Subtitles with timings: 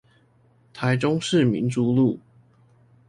[0.73, 2.17] 台中市民族路